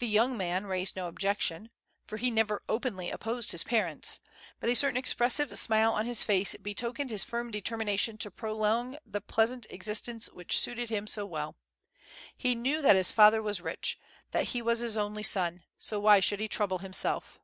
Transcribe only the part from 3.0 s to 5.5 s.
opposed his parents; but a certain expres